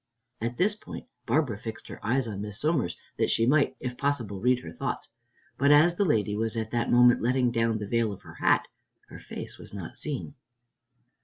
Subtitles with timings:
[0.41, 4.39] At this point Barbara fixed her eyes on Miss Somers, that she might, if possible,
[4.41, 5.09] read her thoughts,
[5.59, 8.67] but as the lady was at that moment letting down the veil of her hat,
[9.09, 10.33] her face was not seen.